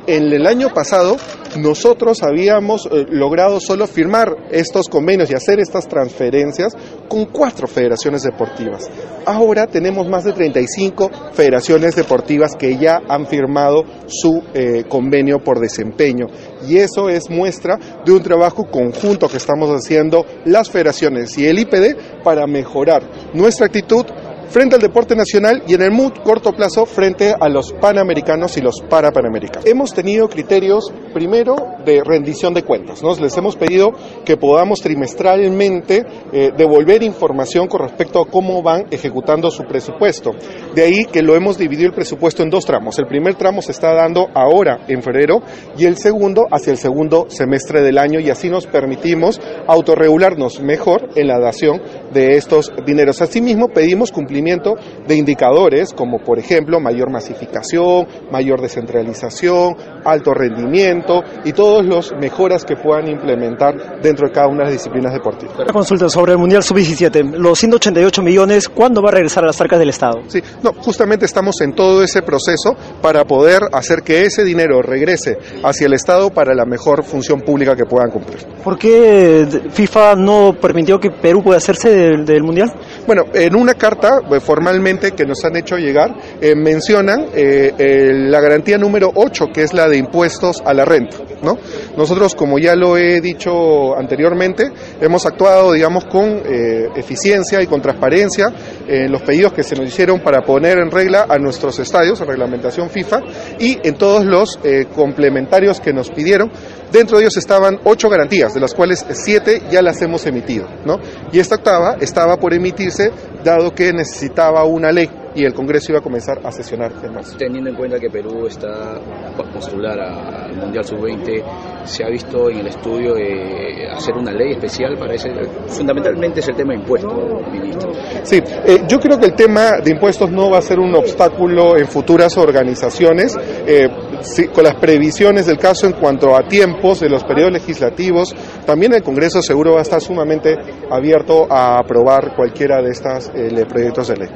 [0.08, 1.18] en el año pasado,
[1.58, 6.74] nosotros habíamos eh, logrado solo firmar estos convenios y hacer estas transferencias
[7.08, 8.90] con cuatro federaciones deportivas.
[9.26, 15.60] Ahora tenemos más de 35 federaciones deportivas que ya han firmado su eh, convenio por
[15.60, 16.28] desempeño.
[16.68, 21.60] Y eso es muestra de un trabajo conjunto que estamos haciendo las federaciones y el
[21.60, 24.06] IPD para mejorar nuestra actitud
[24.52, 28.62] frente al deporte nacional y en el muy corto plazo frente a los panamericanos y
[28.62, 29.66] los parapanamericanos.
[29.66, 33.16] Hemos tenido criterios primero de rendición de cuentas, ¿no?
[33.16, 33.92] Les hemos pedido
[34.26, 40.32] que podamos trimestralmente eh, devolver información con respecto a cómo van ejecutando su presupuesto.
[40.76, 43.00] De ahí que lo hemos dividido el presupuesto en dos tramos.
[43.00, 45.42] El primer tramo se está dando ahora en febrero
[45.78, 51.10] y el segundo hacia el segundo semestre del año y así nos permitimos autorregularnos mejor
[51.16, 51.82] en la dación
[52.14, 53.22] de estos dineros.
[53.22, 54.76] Asimismo, pedimos cumplimiento
[55.08, 62.66] de indicadores como, por ejemplo, mayor masificación, mayor descentralización, alto rendimiento y todas las mejoras
[62.66, 65.58] que puedan implementar dentro de cada una de las disciplinas deportivas.
[65.58, 67.36] Una consulta sobre el Mundial Sub-17.
[67.38, 70.22] Los 188 millones, ¿cuándo va a regresar a las arcas del Estado?
[70.28, 75.38] Sí, no, justamente estamos en todo ese proceso para poder hacer que ese dinero regrese
[75.64, 78.40] hacia el Estado para la mejor función pública que puedan cumplir.
[78.64, 82.72] ¿Por qué FIFA no permitió que Perú pueda hacerse del, Mundial?
[83.06, 88.40] Bueno, en una carta eh, formalmente que nos han hecho llegar, eh, mencionan eh, la
[88.42, 91.18] garantía número 8, que es la de impuestos a la renta.
[91.42, 91.58] ¿no?
[91.98, 97.82] Nosotros, como ya lo he dicho anteriormente, hemos actuado, digamos, con eh, eficiencia y con
[97.82, 98.52] transparencia
[98.88, 102.28] en los pedidos que se nos hicieron para poner en regla a nuestros estadios, en
[102.28, 103.22] reglamentación FIFA,
[103.60, 104.60] y en todos los
[104.96, 106.52] complementarios que nos pidieron.
[106.92, 111.00] Dentro de ellos estaban ocho garantías, de las cuales siete ya las hemos emitido, ¿no?
[111.32, 113.12] Y esta octava estaba por emitirse,
[113.44, 117.38] dado que necesitaba una ley y el Congreso iba a comenzar a sesionar en marzo.
[117.38, 119.00] Teniendo en cuenta que Perú está
[119.36, 121.44] por postular al Mundial Sub-20,
[121.86, 125.30] se ha visto en el estudio eh, hacer una ley especial para ese.
[125.68, 127.14] Fundamentalmente es el tema de impuestos,
[127.52, 127.92] ministro.
[128.24, 131.78] Sí, eh, yo creo que el tema de impuestos no va a ser un obstáculo
[131.78, 133.38] en futuras organizaciones.
[133.66, 133.88] Eh,
[134.24, 138.34] sí, con las previsiones del caso en cuanto a tiempos de los periodos legislativos.
[138.66, 140.56] También el Congreso seguro va a estar sumamente
[140.90, 143.32] abierto a aprobar cualquiera de estos
[143.68, 144.30] proyectos de ley.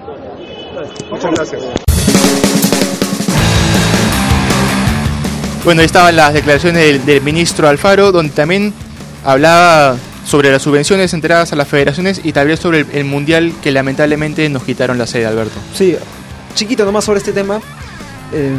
[1.10, 1.64] Muchas gracias.
[5.64, 8.72] Bueno, ahí estaban las declaraciones del, del ministro Alfaro, donde también
[9.24, 13.72] hablaba sobre las subvenciones entregadas a las federaciones y también sobre el, el mundial que
[13.72, 15.56] lamentablemente nos quitaron la sede, Alberto.
[15.74, 15.96] Sí,
[16.54, 17.60] chiquito nomás sobre este tema.
[18.34, 18.54] Eh,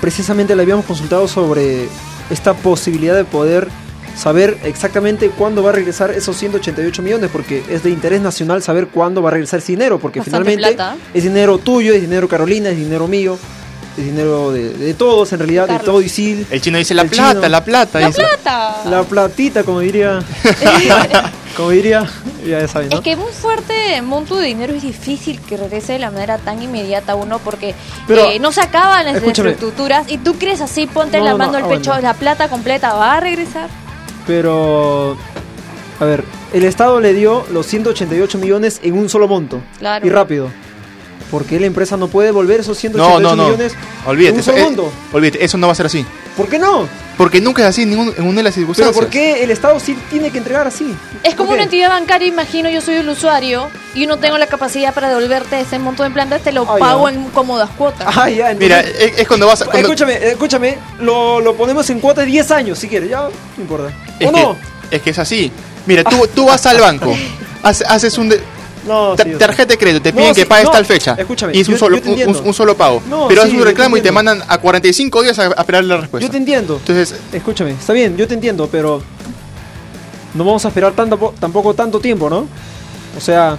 [0.00, 1.88] precisamente le habíamos consultado sobre
[2.30, 3.68] esta posibilidad de poder
[4.16, 8.88] saber exactamente cuándo va a regresar esos 188 millones, porque es de interés nacional saber
[8.88, 10.96] cuándo va a regresar ese dinero, porque Bastante finalmente plata.
[11.14, 13.38] es dinero tuyo, es dinero Carolina, es dinero mío,
[13.96, 16.46] es dinero de, de todos en realidad, de todo Isil.
[16.50, 17.48] El chino dice la plata, chino.
[17.48, 18.00] la plata.
[18.00, 18.22] ¡La dice.
[18.22, 18.82] plata!
[18.86, 20.18] La platita, como diría,
[21.58, 22.06] como diría,
[22.46, 22.98] ya saben, ¿no?
[22.98, 26.62] Es que un fuerte monto de dinero es difícil que regrese de la manera tan
[26.62, 27.74] inmediata a uno porque
[28.06, 31.38] Pero, eh, no se acaban las infraestructuras y tú crees así, ponte No, la no,
[31.38, 32.06] mano al ah, pecho, bueno.
[32.06, 33.68] la plata completa va a regresar.
[34.24, 35.16] Pero,
[35.98, 39.60] a ver, el Estado le dio los 188 millones en un solo monto.
[39.80, 40.06] Claro.
[40.06, 40.50] Y rápido.
[41.28, 43.44] ¿Por qué la empresa no puede devolver esos No, 188 no, no.
[43.48, 43.74] millones
[44.06, 44.92] Olvídate, en un eso, solo eh, monto?
[45.12, 46.06] olvídate, eso no va a ser así.
[46.38, 46.88] ¿Por qué no?
[47.18, 48.94] Porque nunca es así en, ningún- en una de las Pero circunstancias.
[48.96, 50.94] ¿por qué el Estado sí tiene que entregar así?
[51.24, 54.46] Es como ¿Por una entidad bancaria, imagino yo soy el usuario y no tengo la
[54.46, 57.14] capacidad para devolverte ese monto de plata, te lo pago ya.
[57.16, 58.06] en cómodas cuotas.
[58.16, 59.64] Ah, ya, entonces- Mira, es, es cuando vas a...
[59.64, 63.30] cuando- Escúchame, escúchame, lo, lo ponemos en cuotas de 10 años si quieres, ya, no
[63.62, 63.92] importa.
[64.20, 64.56] es, ¿O que, no?
[64.90, 65.50] es que es así.
[65.86, 67.12] Mira, tú, tú vas al banco,
[67.64, 68.28] hace- haces un...
[68.28, 68.40] de-
[68.88, 71.14] No, sí, tarjeta de crédito, te No, piden que sí, pagues no, tal fecha.
[71.18, 72.42] escúchame, y es un, yo- solo, yo te un- un, entiendo.
[72.48, 73.02] un solo pago.
[73.28, 76.26] Pero haces un reclamo y te mandan a 45 días a, a esperar la respuesta.
[76.26, 76.76] Yo te entiendo.
[76.78, 79.00] Entonces, Escúchame, está bien, yo te entiendo, pero
[80.34, 82.46] no vamos a esperar tanto, po- tampoco tanto tiempo, ¿no?
[83.16, 83.58] O sea,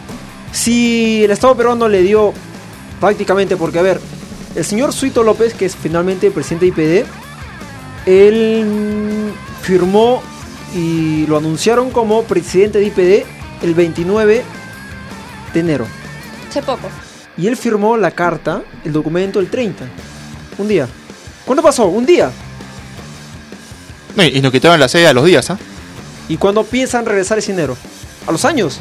[0.52, 2.34] si el Estado peruano le dio
[3.00, 4.00] prácticamente, porque a ver,
[4.56, 7.06] el señor Suito López, que es finalmente el presidente de IPD,
[8.06, 10.22] él firmó
[10.76, 13.26] y lo anunciaron como presidente de IPD
[13.64, 14.44] el 29
[15.54, 15.88] de enero.
[16.50, 16.90] Hace poco.
[17.38, 19.86] Y él firmó la carta, el documento, el 30.
[20.58, 20.88] Un día.
[21.46, 21.88] ¿Cuándo pasó?
[21.88, 22.32] Un día.
[24.16, 25.58] no, y nos quitaron la sede a los días, ¿ah?
[26.28, 27.76] ¿Y cuándo piensan regresar ese dinero?
[28.28, 28.80] A los años.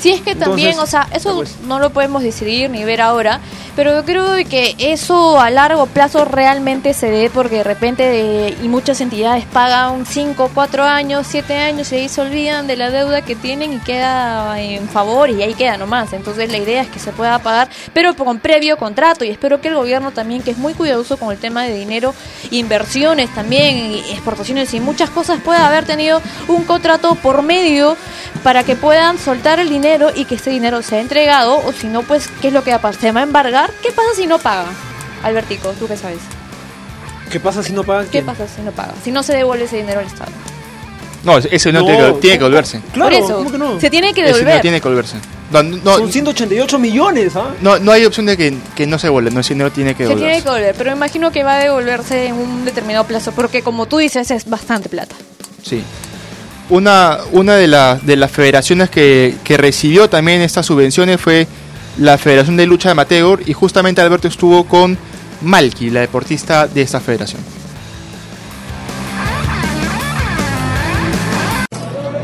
[0.00, 1.56] Sí, es que también, Entonces, o sea, eso pues.
[1.66, 3.40] no lo podemos decidir ni ver ahora,
[3.80, 8.54] pero yo creo que eso a largo plazo realmente se dé porque de repente de-
[8.62, 12.90] y muchas entidades pagan 5, 4 años, 7 años y ahí se olvidan de la
[12.90, 16.12] deuda que tienen y queda en favor y ahí queda nomás.
[16.12, 19.68] Entonces la idea es que se pueda pagar, pero con previo contrato y espero que
[19.68, 22.12] el gobierno también, que es muy cuidadoso con el tema de dinero,
[22.50, 27.96] inversiones también, exportaciones y muchas cosas, pueda haber tenido un contrato por medio
[28.42, 32.02] para que puedan soltar el dinero y que ese dinero sea entregado, o si no,
[32.02, 32.92] pues, ¿qué es lo que va?
[32.92, 33.69] ¿Se va a embargar?
[33.82, 34.66] ¿Qué pasa si no paga?
[35.22, 36.18] Albertico, ¿tú qué sabes?
[37.30, 38.06] ¿Qué pasa si no pagan?
[38.10, 38.92] ¿Qué pasa si no paga?
[39.04, 40.32] Si no se devuelve ese dinero al Estado.
[41.22, 42.50] No, ese no, No, tiene, que, tiene que ¿cómo?
[42.50, 42.80] volverse.
[42.94, 43.78] Claro, Por eso, ¿cómo que no?
[43.80, 44.60] se tiene que Ese no devolver.
[44.62, 45.16] tiene que volverse.
[45.52, 47.50] No, no, Son 188 millones, ¿ah?
[47.60, 50.04] no, no hay opción de que, que no se vuelva, no, ese dinero tiene que
[50.04, 50.26] Se devolverse.
[50.30, 53.86] tiene que devolver, pero imagino que va a devolverse en un determinado plazo, porque como
[53.86, 55.14] tú dices, es bastante plata.
[55.62, 55.82] Sí.
[56.70, 61.46] Una, una de, la- de las federaciones que, que recibió también estas subvenciones fue
[62.00, 64.98] la Federación de Lucha Amateur y justamente Alberto estuvo con
[65.42, 67.40] Malky, la deportista de esta federación.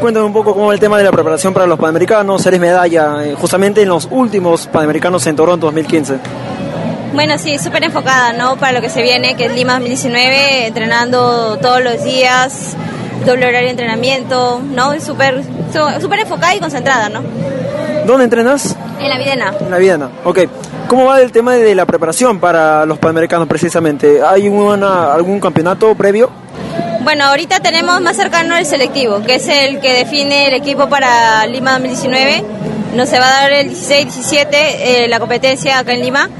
[0.01, 3.25] Cuéntame un poco cómo va el tema de la preparación para los Panamericanos, eres medalla,
[3.25, 6.19] eh, justamente en los últimos Panamericanos en Toronto 2015.
[7.15, 8.57] Bueno, sí, súper enfocada, ¿no?
[8.57, 12.77] Para lo que se viene, que es Lima 2019, entrenando todos los días,
[13.25, 14.99] doble horario de entrenamiento, ¿no?
[15.01, 17.23] Súper su- súper enfocada y concentrada, ¿no?
[18.07, 18.77] ¿Dónde entrenas?
[19.01, 19.53] En la Videna.
[19.61, 20.09] En la Viena.
[20.25, 20.41] Ok.
[20.87, 24.23] ¿Cómo va el tema de la preparación para los Panamericanos precisamente?
[24.23, 26.31] ¿Hay una, algún campeonato previo?
[27.01, 31.45] Bueno, ahorita tenemos más cercano el selectivo, que es el que define el equipo para
[31.47, 32.45] Lima 2019.
[32.95, 36.31] Nos se va a dar el 16-17 eh, la competencia acá en Lima.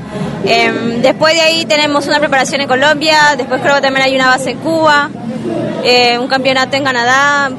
[0.45, 4.29] Em, después de ahí tenemos una preparación en Colombia, después creo que también hay una
[4.29, 5.11] base en Cuba,
[5.83, 7.51] eh, un campeonato en Canadá,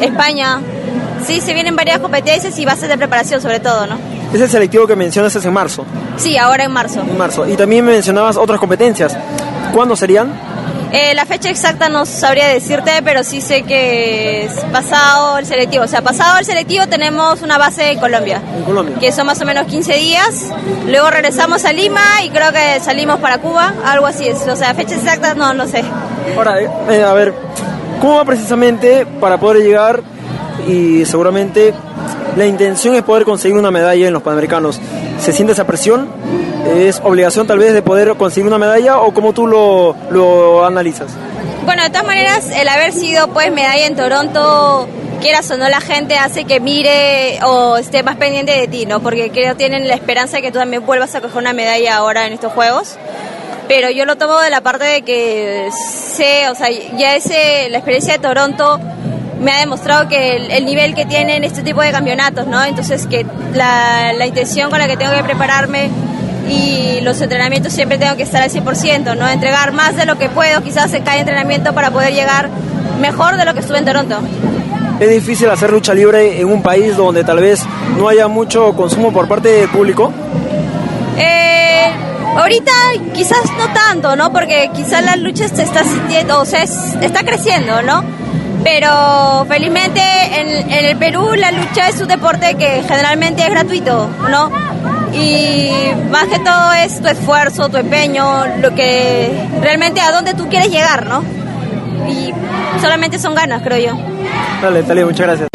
[0.00, 0.60] España.
[1.26, 3.98] Sí, se vienen varias competencias y bases de preparación sobre todo, ¿no?
[4.32, 5.84] Es el selectivo que mencionas es en marzo.
[6.16, 7.00] Sí, ahora en marzo.
[7.00, 7.46] En marzo.
[7.46, 9.16] Y también me mencionabas otras competencias.
[9.72, 10.32] ¿Cuándo serían?
[10.92, 15.84] Eh, la fecha exacta no sabría decirte, pero sí sé que es pasado el selectivo.
[15.84, 18.96] O sea, pasado el selectivo tenemos una base en Colombia, En Colombia.
[19.00, 20.50] que son más o menos 15 días.
[20.86, 24.46] Luego regresamos a Lima y creo que salimos para Cuba, algo así es.
[24.46, 25.82] O sea, fecha exacta no lo sé.
[26.36, 27.32] Ahora, eh, eh, a ver,
[27.98, 30.02] ¿cómo va precisamente para poder llegar
[30.66, 31.74] y seguramente
[32.36, 34.80] la intención es poder conseguir una medalla en los Panamericanos?
[35.20, 36.08] ¿Se siente esa presión?
[36.76, 41.12] ¿Es obligación tal vez de poder conseguir una medalla o cómo tú lo, lo analizas?
[41.64, 44.88] Bueno, de todas maneras, el haber sido pues medalla en Toronto,
[45.20, 49.00] quieras o no, la gente hace que mire o esté más pendiente de ti, ¿no?
[49.00, 52.26] Porque creo tienen la esperanza de que tú también vuelvas a coger una medalla ahora
[52.26, 52.96] en estos Juegos.
[53.68, 57.78] Pero yo lo tomo de la parte de que sé, o sea, ya ese, la
[57.78, 58.80] experiencia de Toronto
[59.42, 62.62] me ha demostrado que el, el nivel que tienen este tipo de campeonatos, ¿no?
[62.64, 65.90] Entonces que la, la intención con la que tengo que prepararme
[66.48, 69.28] y los entrenamientos siempre tengo que estar al 100%, ¿no?
[69.28, 72.48] Entregar más de lo que puedo quizás en cada entrenamiento para poder llegar
[73.00, 74.18] mejor de lo que estuve en Toronto.
[75.00, 77.64] ¿Es difícil hacer lucha libre en un país donde tal vez
[77.98, 80.12] no haya mucho consumo por parte del público?
[81.16, 81.90] Eh,
[82.36, 82.72] ahorita
[83.12, 84.32] quizás no tanto, ¿no?
[84.32, 88.04] Porque quizás la lucha se está sintiendo, o sea, es- está creciendo, ¿no?
[88.64, 94.50] Pero felizmente en, el Perú la lucha es un deporte que generalmente es gratuito, ¿no?
[95.12, 95.70] Y
[96.10, 100.70] más que todo es tu esfuerzo, tu empeño, lo que realmente a dónde tú quieres
[100.70, 101.24] llegar, ¿no?
[102.08, 102.32] Y
[102.80, 103.98] solamente son ganas, creo yo.
[104.62, 105.48] Dale, dale, muchas gracias.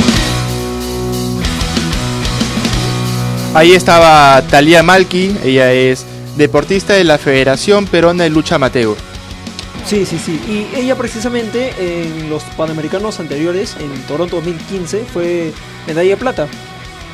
[3.53, 8.95] Ahí estaba Talía Malki, ella es deportista de la Federación Peruana de Lucha Amateur.
[9.87, 10.39] Sí, sí, sí.
[10.49, 15.53] Y ella precisamente en los Panamericanos anteriores, en Toronto 2015, fue
[15.87, 16.47] medalla de plata.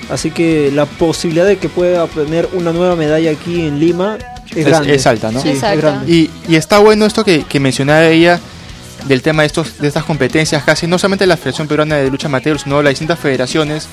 [0.09, 4.17] Así que la posibilidad de que pueda obtener una nueva medalla aquí en Lima
[4.49, 4.95] es, Es, grande.
[4.95, 5.39] es alta, ¿no?
[5.39, 6.11] Sí, es grande.
[6.11, 8.39] Y, y está bueno esto que, que mencionaba ella
[9.05, 12.27] del tema de, estos, de estas competencias, casi no solamente la Federación Peruana de Lucha
[12.27, 13.87] Amateur, sino las distintas federaciones,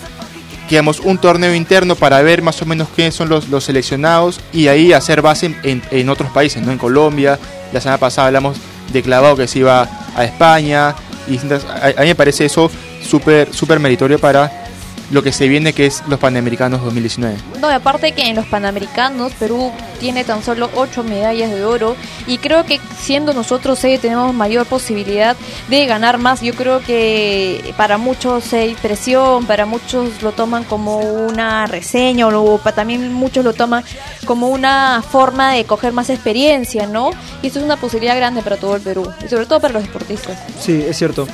[0.69, 4.40] que digamos un torneo interno para ver más o menos quiénes son los, los seleccionados
[4.53, 6.73] y ahí hacer base en, en- en otros países, ¿no?
[6.73, 7.38] En Colombia,
[7.73, 8.57] la semana pasada hablamos
[8.92, 10.94] de Clavado que se iba a España,
[11.29, 12.70] y a, a mí me parece eso
[13.03, 14.69] súper súper meritorio para
[15.11, 17.37] lo que se viene que es los Panamericanos 2019.
[17.61, 21.96] No, y aparte que en los Panamericanos Perú tiene tan solo 8 medallas de oro
[22.27, 25.37] y creo que siendo nosotros seis tenemos mayor posibilidad
[25.68, 26.40] de ganar más.
[26.42, 32.59] Yo creo que para muchos hay presión, para muchos lo toman como una reseña o
[32.59, 33.85] pa- también muchos lo toman
[34.27, 37.11] como una forma de coger más experiencia, ¿no?
[37.42, 39.83] Y esto es una posibilidad grande para todo el Perú y sobre todo para los
[39.83, 40.38] deportistas.
[40.61, 41.27] Sí, es cierto.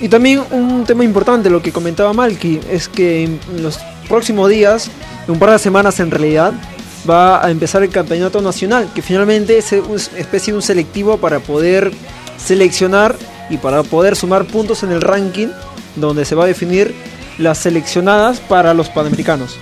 [0.00, 4.90] Y también un tema importante, lo que comentaba Malky, es que en los próximos días,
[5.26, 6.54] en un par de semanas en realidad,
[7.08, 11.40] va a empezar el campeonato nacional, que finalmente es una especie de un selectivo para
[11.40, 11.92] poder
[12.38, 13.14] seleccionar
[13.50, 15.48] y para poder sumar puntos en el ranking,
[15.96, 16.94] donde se va a definir
[17.38, 19.56] las seleccionadas para los panamericanos.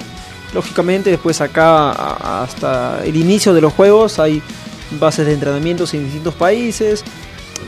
[0.55, 1.91] Lógicamente, después acá
[2.43, 4.41] hasta el inicio de los juegos hay
[4.99, 7.05] bases de entrenamientos en distintos países,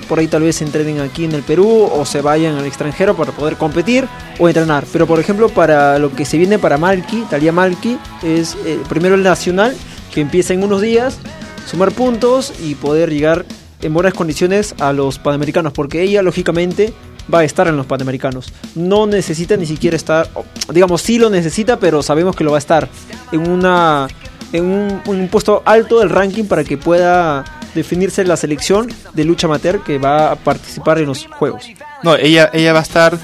[0.08, 3.32] por ahí tal vez entrenen aquí en el Perú o se vayan al extranjero para
[3.32, 4.84] poder competir o entrenar.
[4.92, 9.14] Pero por ejemplo, para lo que se viene para Malki, Talia Malki, es eh, primero
[9.14, 9.74] el nacional,
[10.12, 11.18] que empieza en unos días,
[11.66, 13.44] sumar puntos y poder llegar
[13.82, 16.92] en buenas condiciones a los panamericanos, porque ella lógicamente
[17.32, 18.52] va a estar en los panamericanos.
[18.74, 20.28] No necesita ni siquiera estar,
[20.72, 22.88] digamos, sí lo necesita, pero sabemos que lo va a estar
[23.32, 24.08] en una
[24.52, 29.82] en un puesto alto del ranking para que pueda definirse la selección de lucha amateur
[29.82, 31.64] que va a participar en los juegos.
[32.02, 33.18] No, ella, ella va a estar,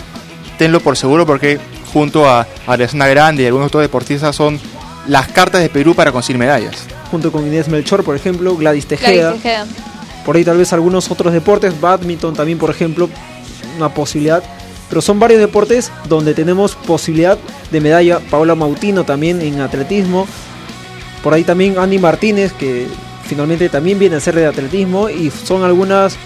[0.58, 1.58] tenlo por seguro, porque
[1.92, 4.60] junto a Ariasna Grande y algunos otros deportistas son
[5.06, 6.84] las cartas de Perú para conseguir medallas.
[7.10, 9.30] Junto con Inés Melchor, por ejemplo, Gladys Tejeda.
[9.30, 9.66] Gladys Tejeda.
[10.24, 13.08] Por ahí tal vez algunos otros deportes, badminton también, por ejemplo,
[13.76, 14.42] una posibilidad.
[14.88, 17.38] Pero son varios deportes donde tenemos posibilidad
[17.70, 18.20] de medalla.
[18.30, 20.26] Paola Mautino también en atletismo.
[21.22, 22.86] Por ahí también Andy Martínez, que
[23.26, 25.08] finalmente también viene a ser de atletismo.
[25.10, 26.16] Y son algunas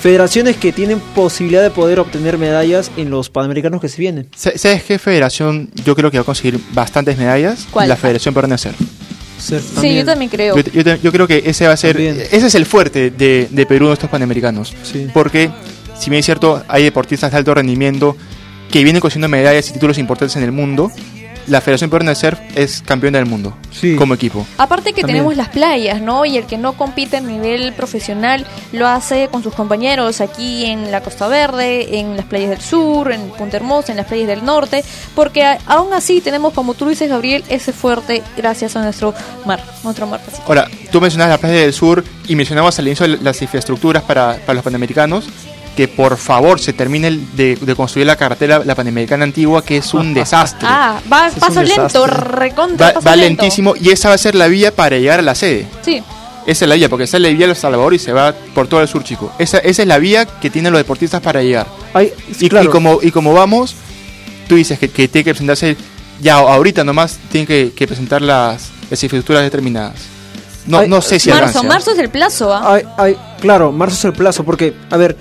[0.00, 4.28] federaciones que tienen posibilidad de poder obtener medallas en los panamericanos que se vienen.
[4.36, 7.66] Sa- ¿Sabes qué federación yo creo que va a conseguir bastantes medallas?
[7.70, 7.88] ¿Cuál?
[7.88, 8.76] La Federación Peruana de Surf.
[9.38, 10.56] Sí, yo también creo.
[10.56, 13.48] Yo, yo te- yo creo que ese va a ser, ese es el fuerte de,
[13.50, 14.74] de Perú en estos panamericanos.
[15.12, 15.50] Porque,
[15.98, 18.16] si bien es cierto, hay deportistas de alto rendimiento
[18.70, 20.90] que vienen consiguiendo medallas y títulos importantes en el mundo,
[21.46, 23.56] la Federación Peruana de Surf es campeona del mundo
[23.98, 24.46] como equipo.
[24.58, 25.18] Aparte que También.
[25.18, 26.24] tenemos las playas, ¿no?
[26.24, 30.90] Y el que no compite a nivel profesional lo hace con sus compañeros aquí en
[30.90, 34.44] la Costa Verde, en las playas del sur, en Punta Hermosa, en las playas del
[34.44, 39.14] norte, porque aún así tenemos, como tú dices, Gabriel, ese fuerte gracias a nuestro
[39.44, 40.44] mar, nuestro mar Pacífico.
[40.46, 44.54] Ahora, tú mencionabas la playa del sur y mencionabas al inicio las infraestructuras para, para
[44.54, 45.28] los panamericanos.
[45.76, 49.78] Que por favor se termine el de, de construir la carretera, la panamericana antigua, que
[49.78, 50.68] es un desastre.
[50.70, 53.42] Ah, va Es paso lento, recontra Va, paso va lento.
[53.42, 55.66] lentísimo y esa va a ser la vía para llegar a la sede.
[55.82, 56.02] Sí.
[56.46, 58.82] Esa es la vía, porque sale de Villa El Salvador y se va por todo
[58.82, 59.32] el sur, chico.
[59.38, 61.66] Esa, esa es la vía que tienen los deportistas para llegar.
[62.38, 62.66] y, claro.
[62.66, 63.74] y como, y como vamos,
[64.46, 65.74] tú dices que, que tiene que presentarse,
[66.20, 69.94] ya ahorita nomás, tienen que, que presentar las, las infraestructuras determinadas.
[70.66, 71.66] No, Ay, no sé si marzo, alcance.
[71.66, 72.74] marzo es el plazo, ¿ah?
[72.74, 75.16] Ay, ay, claro, marzo es el plazo, porque, a ver,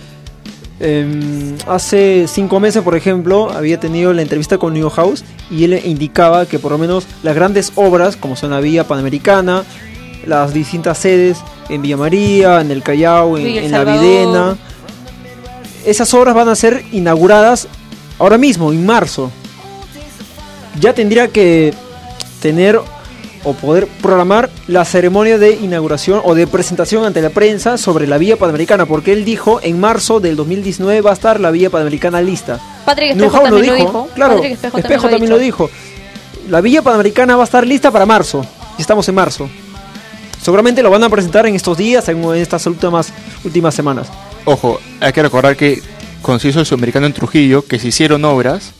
[0.83, 5.81] em, hace cinco meses, por ejemplo, había tenido la entrevista con New House y él
[5.85, 9.63] indicaba que por lo menos las grandes obras, como son la Vía Panamericana,
[10.25, 13.83] las distintas sedes en Villa María, en el Callao, en, en La.
[13.83, 14.57] Videna,
[15.85, 17.67] esas obras van a ser inauguradas
[18.19, 19.31] ahora mismo, en marzo.
[20.79, 21.73] Ya tendría que
[22.41, 22.79] tener
[23.43, 28.17] o poder programar la ceremonia de inauguración o de presentación ante la prensa sobre la
[28.17, 32.21] vía panamericana, porque él dijo en marzo del 2019 va a estar la vía panamericana
[32.21, 32.59] lista.
[32.85, 34.07] Patrick Espejo también lo dijo.
[34.15, 35.69] Claro, Patrick Espejo, Espejo también, también lo, dijo.
[36.49, 38.45] La vía panamericana va a estar lista para marzo.
[38.77, 39.49] Y estamos en marzo.
[40.41, 43.13] Seguramente lo van a presentar en estos días, en estas últimas,
[43.45, 44.07] últimas semanas.
[44.45, 45.81] Ojo, hay que recordar que
[46.43, 48.71] hizo el sudamericano en Trujillo, que se hicieron obras,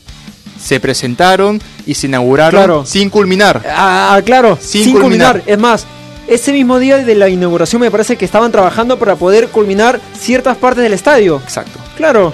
[0.60, 2.86] se presentaron y se inauguraron Claro.
[2.86, 3.62] sin culminar.
[3.68, 5.32] Ah, claro, Sin sin, culminar.
[5.40, 5.52] culminar.
[5.52, 5.86] Es más,
[6.26, 10.56] ese mismo día de la inauguración me parece que estaban trabajando para poder culminar ciertas
[10.56, 11.40] partes del estadio.
[11.42, 11.78] Exacto.
[11.96, 12.32] Claro.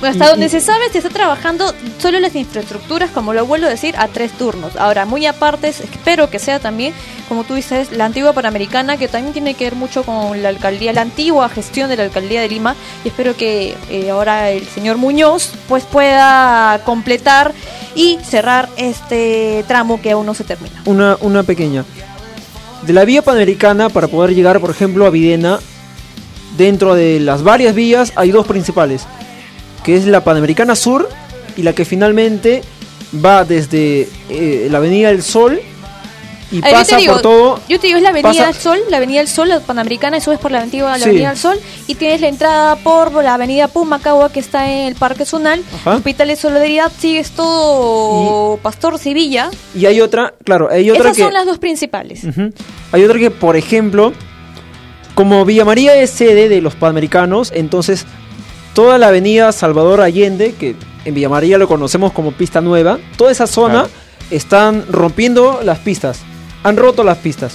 [0.00, 3.44] Bueno, hasta Y- donde y- se sabe, se está trabajando solo las infraestructuras, como lo
[3.44, 4.74] vuelvo a decir, a tres turnos.
[4.76, 6.94] Ahora, muy aparte, espero que sea también,
[7.28, 10.94] como tú dices, la antigua Panamericana, que también tiene que ver mucho con la alcaldía,
[10.94, 12.76] la antigua gestión de la alcaldía de Lima.
[13.04, 17.52] Y espero que eh, ahora el señor Muñoz pues pueda completar
[17.94, 20.82] y cerrar este tramo que aún no se termina.
[20.86, 21.84] Una, una pequeña.
[22.86, 25.60] De la vía panamericana, para poder llegar, por ejemplo, a Videna,
[26.56, 29.02] dentro de las varias vías hay dos principales,
[29.84, 31.08] que es la Panamericana Sur
[31.56, 32.62] y la que finalmente
[33.24, 35.60] va desde eh, la Avenida del Sol
[36.50, 37.60] y ver, pasa digo, por todo.
[37.68, 40.16] Yo te digo, es la Avenida pasa- del Sol, la Avenida del Sol, la Panamericana,
[40.16, 40.78] y subes por la la Sí.
[41.04, 44.94] Avenida del Sol, y tienes la entrada por la Avenida Pumacagua, que está en el
[44.96, 45.96] Parque Zonal, Ajá.
[45.96, 49.50] Hospital de Solidaridad, sigues todo Pastor Sevilla.
[49.74, 51.22] Y hay otra, claro, hay otra Esas que...
[51.24, 52.22] son las dos principales.
[52.92, 54.12] Hay otra que, por ejemplo,
[55.14, 58.06] como Villa María es sede de los Panamericanos, entonces
[58.74, 60.74] toda la avenida Salvador Allende, que
[61.04, 63.88] en Villa María lo conocemos como pista nueva, toda esa zona Claro.
[64.30, 66.20] están rompiendo las pistas,
[66.62, 67.54] han roto las pistas.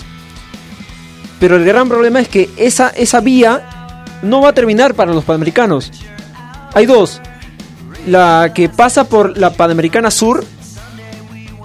[1.40, 5.24] Pero el gran problema es que esa, esa vía no va a terminar para los
[5.24, 5.92] Panamericanos.
[6.74, 7.22] Hay dos.
[8.08, 10.44] La que pasa por la Panamericana Sur,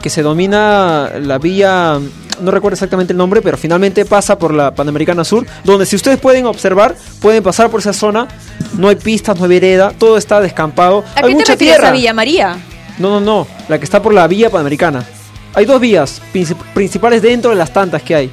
[0.02, 1.98] que se domina la vía,
[2.40, 6.18] no recuerdo exactamente el nombre, pero finalmente pasa por la Panamericana Sur, donde si ustedes
[6.18, 8.26] pueden observar, pueden pasar por esa zona,
[8.78, 11.76] no hay pistas, no hay vereda, todo está descampado, ¿A hay qué te mucha refieres?
[11.76, 11.88] tierra.
[11.88, 12.56] ¿A Villa María?
[12.98, 15.04] No, no, no, la que está por la vía Panamericana.
[15.54, 18.30] Hay dos vías princip- principales dentro de las tantas que hay,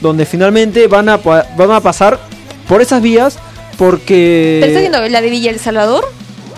[0.00, 2.18] donde finalmente van a, van a pasar
[2.68, 3.38] por esas vías
[3.78, 4.58] porque...
[4.62, 6.10] ¿Te estás diciendo la de Villa El Salvador?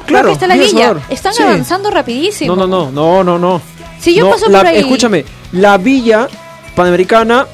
[0.07, 0.69] Claro, Creo que está la Villa.
[0.89, 1.03] Salvador.
[1.11, 1.43] Están Sí.
[1.43, 2.55] avanzando rapidísimo.
[2.57, 3.63] No, no, no, no, no, no.
[4.01, 4.79] Si yo No, paso la- por ahí.
[4.79, 6.29] Escúchame, la villa
[6.77, 7.47] panamericana,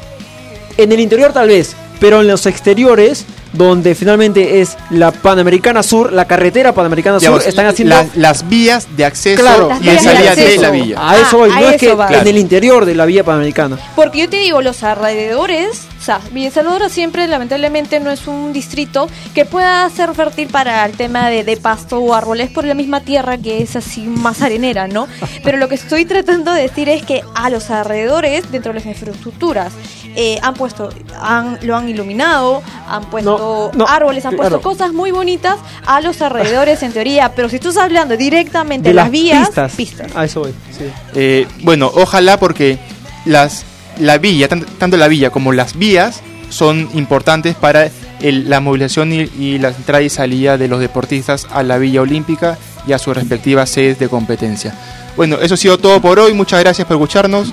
[0.77, 3.25] en el interior tal vez, pero en los exteriores,
[3.55, 7.95] donde finalmente es la Panamericana Sur, la carretera Panamericana Digamos, Sur, están haciendo...
[7.97, 10.97] la- las vías de acceso Claro, y de vías de salida de la villa.
[11.11, 12.09] A eso voy, Ah, no a es que va.
[12.13, 13.79] en el interior de la vía panamericana.
[13.97, 18.53] Porque yo te digo, los alrededores, sea, Villa El Salvador siempre, lamentablemente, no es un
[18.53, 22.75] distrito que pueda ser fértil para el tema de, de pasto o árboles por la
[22.75, 25.07] misma tierra que es así más arenera, ¿no?
[25.45, 28.87] Pero lo que estoy tratando de decir es que a los alrededores, dentro de las
[28.87, 29.73] infraestructuras,
[30.17, 30.91] eh, han puesto,
[31.21, 34.63] han, lo han iluminado, han puesto No, no, árboles, han puesto claro.
[34.63, 38.91] cosas muy bonitas a los alrededores en teoría, pero si tú estás hablando directamente De
[38.91, 39.73] de las las vías, pistas.
[39.73, 40.17] pistas.
[40.17, 40.85] A eso voy, sí.
[41.15, 42.79] Eh, bueno, ojalá porque
[43.25, 43.65] las
[43.99, 46.21] la villa, tan- tanto la villa como las vías
[46.51, 47.89] son importantes para
[48.21, 52.01] el- la movilización y, y la entrada y salida de los deportistas a la Villa
[52.03, 54.75] Olímpica y a sus respectivas sedes de competencia.
[55.17, 56.33] Bueno, eso ha sido todo por hoy.
[56.35, 57.53] Muchas gracias por escucharnos.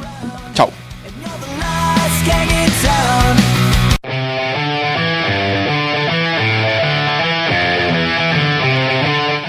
[0.54, 0.70] Chao.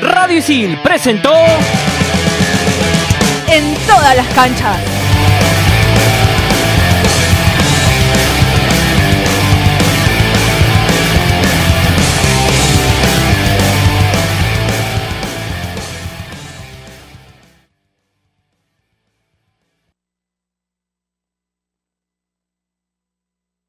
[0.01, 1.32] Radio Isil presentó
[3.49, 4.78] En todas las canchas.